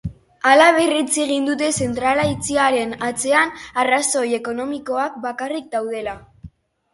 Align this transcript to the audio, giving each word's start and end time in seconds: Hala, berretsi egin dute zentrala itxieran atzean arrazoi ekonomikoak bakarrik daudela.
Hala, 0.51 0.69
berretsi 0.77 1.19
egin 1.25 1.43
dute 1.49 1.67
zentrala 1.85 2.25
itxieran 2.35 2.95
atzean 3.09 3.53
arrazoi 3.83 4.25
ekonomikoak 4.39 5.21
bakarrik 5.27 5.71
daudela. 5.77 6.17